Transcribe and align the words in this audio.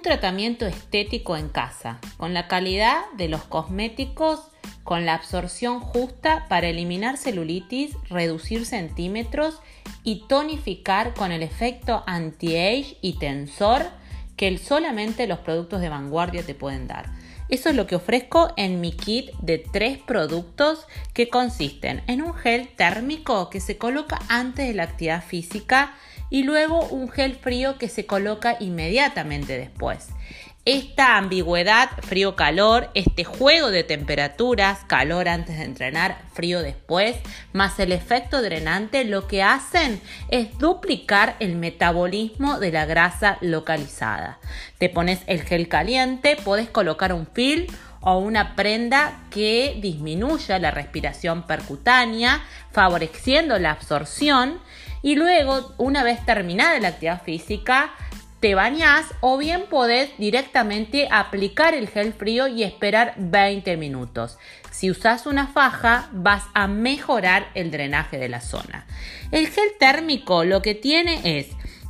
un 0.00 0.04
tratamiento 0.04 0.64
estético 0.66 1.36
en 1.36 1.50
casa, 1.50 1.98
con 2.16 2.32
la 2.32 2.48
calidad 2.48 3.02
de 3.18 3.28
los 3.28 3.42
cosméticos, 3.42 4.40
con 4.82 5.04
la 5.04 5.12
absorción 5.12 5.78
justa 5.80 6.46
para 6.48 6.68
eliminar 6.68 7.18
celulitis, 7.18 7.94
reducir 8.08 8.64
centímetros 8.64 9.60
y 10.02 10.26
tonificar 10.26 11.12
con 11.12 11.32
el 11.32 11.42
efecto 11.42 12.02
anti-age 12.06 12.96
y 13.02 13.18
tensor 13.18 13.82
que 14.38 14.56
solamente 14.56 15.26
los 15.26 15.40
productos 15.40 15.82
de 15.82 15.90
vanguardia 15.90 16.42
te 16.44 16.54
pueden 16.54 16.88
dar. 16.88 17.12
Eso 17.50 17.68
es 17.68 17.74
lo 17.74 17.86
que 17.86 17.96
ofrezco 17.96 18.54
en 18.56 18.80
mi 18.80 18.92
kit 18.92 19.32
de 19.42 19.58
tres 19.58 19.98
productos 19.98 20.86
que 21.12 21.28
consisten 21.28 22.02
en 22.06 22.22
un 22.22 22.32
gel 22.32 22.68
térmico 22.68 23.50
que 23.50 23.60
se 23.60 23.76
coloca 23.76 24.18
antes 24.30 24.66
de 24.66 24.72
la 24.72 24.84
actividad 24.84 25.22
física 25.22 25.92
y 26.30 26.44
luego 26.44 26.86
un 26.86 27.10
gel 27.10 27.34
frío 27.34 27.76
que 27.76 27.88
se 27.88 28.06
coloca 28.06 28.56
inmediatamente 28.60 29.58
después. 29.58 30.08
Esta 30.66 31.16
ambigüedad 31.16 31.88
frío-calor, 32.02 32.90
este 32.92 33.24
juego 33.24 33.70
de 33.70 33.82
temperaturas, 33.82 34.80
calor 34.86 35.26
antes 35.26 35.56
de 35.56 35.64
entrenar, 35.64 36.20
frío 36.34 36.62
después, 36.62 37.16
más 37.54 37.80
el 37.80 37.92
efecto 37.92 38.42
drenante, 38.42 39.04
lo 39.04 39.26
que 39.26 39.42
hacen 39.42 40.02
es 40.28 40.58
duplicar 40.58 41.34
el 41.40 41.56
metabolismo 41.56 42.58
de 42.58 42.72
la 42.72 42.84
grasa 42.84 43.38
localizada. 43.40 44.38
Te 44.76 44.90
pones 44.90 45.20
el 45.26 45.40
gel 45.42 45.66
caliente, 45.66 46.36
puedes 46.36 46.68
colocar 46.68 47.14
un 47.14 47.26
film 47.26 47.66
o 48.02 48.18
una 48.18 48.54
prenda 48.54 49.24
que 49.30 49.78
disminuya 49.80 50.58
la 50.58 50.70
respiración 50.70 51.46
percutánea, 51.46 52.44
favoreciendo 52.70 53.58
la 53.58 53.70
absorción 53.70 54.60
y 55.02 55.16
luego, 55.16 55.74
una 55.78 56.02
vez 56.02 56.24
terminada 56.24 56.78
la 56.80 56.88
actividad 56.88 57.22
física, 57.22 57.92
te 58.40 58.54
bañas 58.54 59.06
o 59.20 59.36
bien 59.36 59.66
podés 59.68 60.16
directamente 60.16 61.08
aplicar 61.10 61.74
el 61.74 61.88
gel 61.88 62.14
frío 62.14 62.48
y 62.48 62.62
esperar 62.62 63.14
20 63.18 63.76
minutos. 63.76 64.38
Si 64.70 64.90
usas 64.90 65.26
una 65.26 65.46
faja 65.46 66.08
vas 66.12 66.44
a 66.54 66.66
mejorar 66.66 67.48
el 67.54 67.70
drenaje 67.70 68.18
de 68.18 68.30
la 68.30 68.40
zona. 68.40 68.86
El 69.30 69.48
gel 69.48 69.68
térmico 69.78 70.44
lo 70.44 70.62
que 70.62 70.74
tiene 70.74 71.38
es 71.38 71.48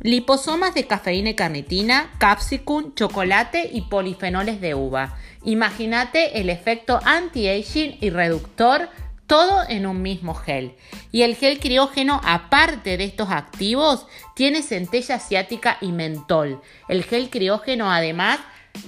liposomas 0.00 0.74
de 0.74 0.88
cafeína 0.88 1.30
y 1.30 1.34
carnitina, 1.34 2.10
capsicum, 2.18 2.92
chocolate 2.94 3.70
y 3.72 3.82
polifenoles 3.82 4.60
de 4.60 4.74
uva. 4.74 5.16
Imagínate 5.44 6.40
el 6.40 6.50
efecto 6.50 6.98
anti-aging 7.04 7.98
y 8.00 8.10
reductor 8.10 8.88
todo 9.32 9.64
en 9.66 9.86
un 9.86 10.02
mismo 10.02 10.34
gel. 10.34 10.74
Y 11.10 11.22
el 11.22 11.36
gel 11.36 11.58
criógeno, 11.58 12.20
aparte 12.22 12.98
de 12.98 13.04
estos 13.04 13.30
activos, 13.30 14.06
tiene 14.36 14.60
centella 14.60 15.14
asiática 15.14 15.78
y 15.80 15.90
mentol. 15.90 16.60
El 16.86 17.02
gel 17.02 17.30
criógeno 17.30 17.90
además 17.90 18.40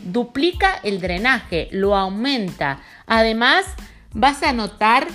duplica 0.04 0.78
el 0.82 1.00
drenaje, 1.00 1.68
lo 1.70 1.96
aumenta. 1.96 2.82
Además, 3.06 3.64
vas 4.12 4.42
a 4.42 4.52
notar 4.52 5.06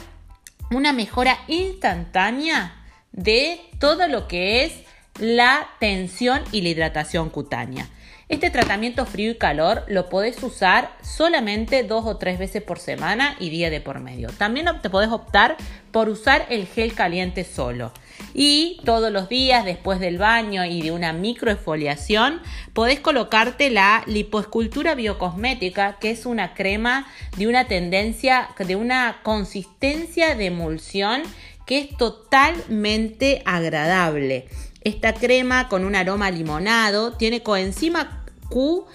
una 0.71 0.93
mejora 0.93 1.37
instantánea 1.47 2.83
de 3.11 3.61
todo 3.77 4.07
lo 4.07 4.27
que 4.27 4.65
es 4.65 4.73
la 5.19 5.67
tensión 5.79 6.41
y 6.51 6.61
la 6.61 6.69
hidratación 6.69 7.29
cutánea. 7.29 7.87
Este 8.29 8.51
tratamiento 8.51 9.07
frío 9.07 9.31
y 9.31 9.37
calor 9.39 9.83
lo 9.87 10.07
podés 10.07 10.43
usar 10.43 10.91
solamente 11.01 11.81
dos 11.81 12.05
o 12.05 12.17
tres 12.17 12.37
veces 12.37 12.61
por 12.61 12.77
semana 12.77 13.35
y 13.39 13.49
día 13.49 13.71
de 13.71 13.81
por 13.81 14.01
medio. 14.01 14.29
También 14.29 14.67
te 14.83 14.91
podés 14.91 15.09
optar 15.09 15.57
por 15.91 16.09
usar 16.09 16.45
el 16.51 16.67
gel 16.67 16.93
caliente 16.93 17.43
solo. 17.43 17.91
Y 18.35 18.81
todos 18.85 19.11
los 19.11 19.29
días 19.29 19.65
después 19.65 19.99
del 19.99 20.19
baño 20.19 20.63
y 20.63 20.83
de 20.83 20.91
una 20.91 21.11
microexfoliación 21.11 22.39
podés 22.73 22.99
colocarte 22.99 23.71
la 23.71 24.03
lipoescultura 24.05 24.93
biocosmética, 24.93 25.97
que 25.99 26.11
es 26.11 26.27
una 26.27 26.53
crema 26.53 27.07
de 27.35 27.47
una 27.47 27.65
tendencia, 27.65 28.49
de 28.59 28.75
una 28.75 29.21
consistencia 29.23 30.35
de 30.35 30.45
emulsión 30.45 31.23
que 31.65 31.79
es 31.79 31.97
totalmente 31.97 33.41
agradable. 33.45 34.47
Esta 34.81 35.13
crema 35.13 35.67
con 35.67 35.83
un 35.83 35.93
aroma 35.93 36.31
limonado 36.31 37.11
tiene 37.11 37.43
coenzima 37.43 38.18
Q, 38.49 38.85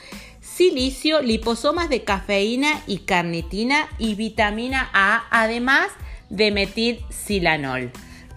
silicio, 0.40 1.22
liposomas 1.22 1.88
de 1.88 2.04
cafeína 2.04 2.82
y 2.86 2.98
carnitina 2.98 3.88
y 3.98 4.14
vitamina 4.14 4.90
A, 4.92 5.24
además 5.30 5.88
de 6.30 6.50
metilcilanol. 6.50 7.90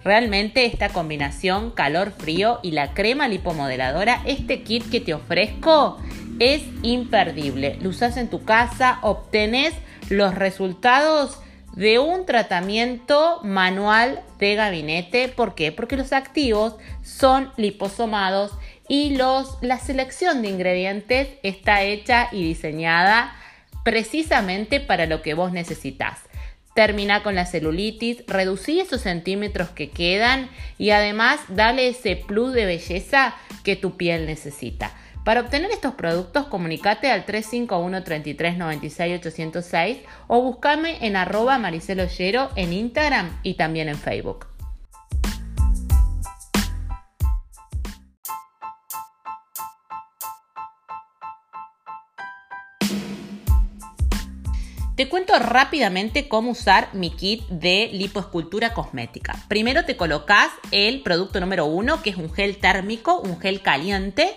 Realmente 0.04 0.64
esta 0.64 0.88
combinación 0.88 1.70
calor-frío 1.70 2.60
y 2.62 2.70
la 2.70 2.94
crema 2.94 3.28
lipomodeladora, 3.28 4.22
este 4.24 4.62
kit 4.62 4.88
que 4.88 5.00
te 5.00 5.14
ofrezco 5.14 5.98
es 6.38 6.62
imperdible. 6.82 7.76
Lo 7.80 7.90
usas 7.90 8.16
en 8.16 8.30
tu 8.30 8.44
casa, 8.44 9.00
obtenés 9.02 9.74
los 10.08 10.34
resultados 10.34 11.40
de 11.74 11.98
un 11.98 12.26
tratamiento 12.26 13.40
manual 13.44 14.22
de 14.38 14.54
gabinete. 14.54 15.28
¿Por 15.28 15.54
qué? 15.54 15.72
Porque 15.72 15.96
los 15.96 16.12
activos 16.12 16.76
son 17.02 17.52
liposomados 17.56 18.52
y 18.88 19.16
los, 19.16 19.58
la 19.60 19.78
selección 19.78 20.42
de 20.42 20.48
ingredientes 20.48 21.28
está 21.42 21.82
hecha 21.82 22.28
y 22.32 22.42
diseñada 22.42 23.34
precisamente 23.84 24.80
para 24.80 25.06
lo 25.06 25.22
que 25.22 25.34
vos 25.34 25.52
necesitas. 25.52 26.20
Termina 26.74 27.22
con 27.22 27.34
la 27.34 27.44
celulitis, 27.44 28.24
reducí 28.26 28.80
esos 28.80 29.02
centímetros 29.02 29.70
que 29.70 29.90
quedan 29.90 30.48
y 30.78 30.90
además 30.90 31.40
dale 31.48 31.88
ese 31.88 32.16
plus 32.16 32.52
de 32.52 32.66
belleza 32.66 33.34
que 33.64 33.76
tu 33.76 33.96
piel 33.96 34.26
necesita. 34.26 34.92
Para 35.24 35.40
obtener 35.40 35.70
estos 35.70 35.94
productos, 35.94 36.46
comunicate 36.46 37.10
al 37.10 37.26
351 37.26 38.02
33 38.04 38.56
96 38.56 39.18
806 39.18 39.98
o 40.26 40.40
buscame 40.40 41.04
en 41.06 41.16
arroba 41.16 41.58
mariceloyero 41.58 42.50
en 42.56 42.72
Instagram 42.72 43.38
y 43.42 43.54
también 43.54 43.88
en 43.88 43.98
Facebook. 43.98 44.46
Te 54.98 55.08
cuento 55.08 55.38
rápidamente 55.38 56.26
cómo 56.26 56.50
usar 56.50 56.88
mi 56.92 57.10
kit 57.10 57.46
de 57.50 57.88
lipoescultura 57.92 58.74
cosmética. 58.74 59.36
Primero 59.46 59.84
te 59.84 59.96
colocas 59.96 60.48
el 60.72 61.02
producto 61.02 61.38
número 61.38 61.66
uno, 61.66 62.02
que 62.02 62.10
es 62.10 62.16
un 62.16 62.34
gel 62.34 62.56
térmico, 62.56 63.20
un 63.20 63.38
gel 63.38 63.62
caliente 63.62 64.34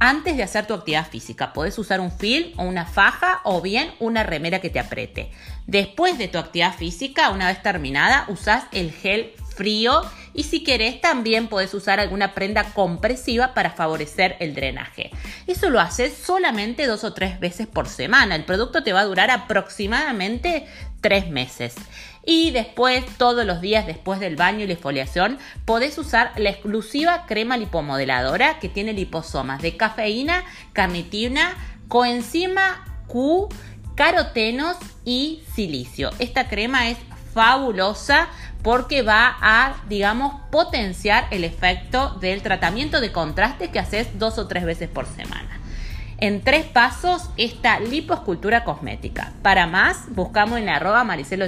antes 0.00 0.36
de 0.36 0.42
hacer 0.42 0.66
tu 0.66 0.74
actividad 0.74 1.06
física. 1.08 1.52
Puedes 1.52 1.78
usar 1.78 2.00
un 2.00 2.10
film 2.10 2.50
o 2.58 2.64
una 2.64 2.84
faja 2.84 3.42
o 3.44 3.60
bien 3.60 3.92
una 4.00 4.24
remera 4.24 4.60
que 4.60 4.70
te 4.70 4.80
apriete. 4.80 5.30
Después 5.68 6.18
de 6.18 6.26
tu 6.26 6.38
actividad 6.38 6.74
física, 6.74 7.30
una 7.30 7.46
vez 7.46 7.62
terminada, 7.62 8.24
usas 8.26 8.64
el 8.72 8.90
gel 8.90 9.30
frío 9.54 10.02
y 10.34 10.44
si 10.44 10.64
querés 10.64 11.00
también 11.00 11.48
podés 11.48 11.74
usar 11.74 12.00
alguna 12.00 12.34
prenda 12.34 12.64
compresiva 12.72 13.54
para 13.54 13.70
favorecer 13.70 14.36
el 14.40 14.54
drenaje. 14.54 15.10
Eso 15.46 15.70
lo 15.70 15.80
haces 15.80 16.14
solamente 16.14 16.86
dos 16.86 17.04
o 17.04 17.12
tres 17.12 17.40
veces 17.40 17.66
por 17.66 17.88
semana. 17.88 18.34
El 18.34 18.44
producto 18.44 18.82
te 18.82 18.92
va 18.92 19.00
a 19.00 19.04
durar 19.04 19.30
aproximadamente 19.30 20.66
tres 21.00 21.28
meses. 21.28 21.74
Y 22.24 22.52
después, 22.52 23.04
todos 23.18 23.44
los 23.44 23.60
días 23.60 23.86
después 23.86 24.20
del 24.20 24.36
baño 24.36 24.64
y 24.64 24.68
la 24.68 24.74
exfoliación, 24.74 25.38
podés 25.64 25.98
usar 25.98 26.32
la 26.36 26.50
exclusiva 26.50 27.26
crema 27.26 27.56
lipomodeladora 27.56 28.60
que 28.60 28.68
tiene 28.68 28.92
liposomas 28.92 29.60
de 29.60 29.76
cafeína, 29.76 30.44
carnitina, 30.72 31.56
coenzima 31.88 32.84
Q, 33.08 33.48
carotenos 33.96 34.76
y 35.04 35.42
silicio. 35.54 36.10
Esta 36.20 36.48
crema 36.48 36.88
es 36.90 36.98
fabulosa 37.32 38.28
porque 38.62 39.02
va 39.02 39.36
a, 39.40 39.82
digamos, 39.88 40.40
potenciar 40.50 41.26
el 41.30 41.44
efecto 41.44 42.10
del 42.20 42.42
tratamiento 42.42 43.00
de 43.00 43.12
contraste 43.12 43.70
que 43.70 43.78
haces 43.78 44.18
dos 44.18 44.38
o 44.38 44.46
tres 44.46 44.64
veces 44.64 44.88
por 44.88 45.06
semana. 45.06 45.58
En 46.18 46.40
tres 46.40 46.66
pasos, 46.66 47.30
esta 47.36 47.80
liposcultura 47.80 48.62
cosmética. 48.62 49.32
Para 49.42 49.66
más, 49.66 50.04
buscamos 50.10 50.60
en 50.60 50.68
arroba 50.68 51.02
Maricelo 51.02 51.46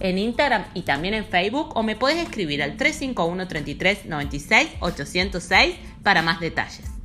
en 0.00 0.18
Instagram 0.18 0.64
y 0.74 0.82
también 0.82 1.14
en 1.14 1.24
Facebook 1.24 1.76
o 1.76 1.84
me 1.84 1.94
puedes 1.94 2.18
escribir 2.18 2.60
al 2.60 2.76
351 2.76 3.46
33 3.46 4.06
96 4.06 4.70
806 4.80 5.76
para 6.02 6.22
más 6.22 6.40
detalles. 6.40 6.99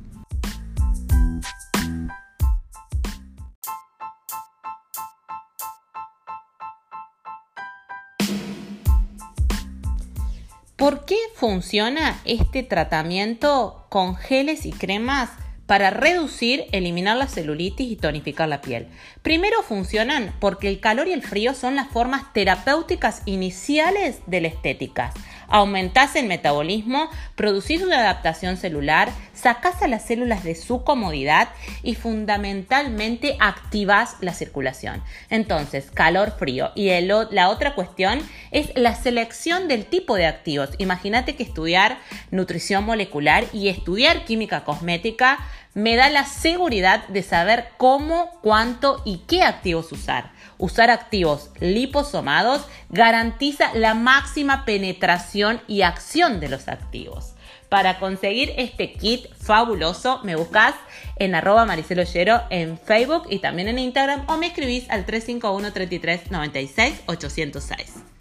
¿Por 10.86 11.04
qué 11.04 11.18
funciona 11.34 12.20
este 12.24 12.62
tratamiento 12.62 13.86
con 13.88 14.14
geles 14.14 14.64
y 14.66 14.70
cremas 14.70 15.30
para 15.66 15.90
reducir, 15.90 16.66
eliminar 16.70 17.16
la 17.16 17.26
celulitis 17.26 17.90
y 17.90 17.96
tonificar 17.96 18.48
la 18.48 18.60
piel? 18.60 18.86
Primero 19.20 19.64
funcionan 19.64 20.32
porque 20.38 20.68
el 20.68 20.78
calor 20.78 21.08
y 21.08 21.12
el 21.12 21.22
frío 21.22 21.54
son 21.54 21.74
las 21.74 21.88
formas 21.88 22.32
terapéuticas 22.32 23.22
iniciales 23.26 24.20
de 24.28 24.42
la 24.42 24.46
estética. 24.46 25.12
Aumentás 25.48 26.16
el 26.16 26.26
metabolismo, 26.26 27.08
producís 27.34 27.82
una 27.82 28.00
adaptación 28.00 28.56
celular, 28.56 29.10
sacás 29.34 29.82
a 29.82 29.88
las 29.88 30.06
células 30.06 30.44
de 30.44 30.54
su 30.54 30.82
comodidad 30.82 31.48
y 31.82 31.94
fundamentalmente 31.94 33.36
activás 33.40 34.16
la 34.20 34.32
circulación. 34.32 35.02
Entonces, 35.30 35.90
calor-frío. 35.90 36.72
Y 36.74 36.90
la 37.00 37.48
otra 37.48 37.74
cuestión 37.74 38.20
es 38.50 38.70
la 38.76 38.94
selección 38.94 39.68
del 39.68 39.86
tipo 39.86 40.16
de 40.16 40.26
activos. 40.26 40.70
Imagínate 40.78 41.36
que 41.36 41.42
estudiar 41.42 41.98
nutrición 42.30 42.84
molecular 42.84 43.44
y 43.52 43.68
estudiar 43.68 44.24
química 44.24 44.64
cosmética 44.64 45.38
me 45.76 45.94
da 45.94 46.08
la 46.08 46.24
seguridad 46.24 47.06
de 47.08 47.22
saber 47.22 47.68
cómo, 47.76 48.30
cuánto 48.40 49.02
y 49.04 49.18
qué 49.28 49.42
activos 49.42 49.92
usar. 49.92 50.32
Usar 50.56 50.88
activos 50.88 51.50
liposomados 51.60 52.62
garantiza 52.88 53.74
la 53.74 53.92
máxima 53.92 54.64
penetración 54.64 55.60
y 55.68 55.82
acción 55.82 56.40
de 56.40 56.48
los 56.48 56.68
activos. 56.68 57.34
Para 57.68 57.98
conseguir 57.98 58.54
este 58.56 58.94
kit 58.94 59.26
fabuloso, 59.34 60.20
me 60.24 60.34
buscas 60.34 60.74
en 61.16 61.34
arroba 61.34 61.66
mariceloyero 61.66 62.40
en 62.48 62.78
Facebook 62.78 63.26
y 63.28 63.40
también 63.40 63.68
en 63.68 63.78
Instagram 63.78 64.24
o 64.28 64.38
me 64.38 64.46
escribís 64.46 64.88
al 64.88 65.04
351 65.04 65.74
33 65.74 66.30
96 66.30 67.02
806. 67.04 68.15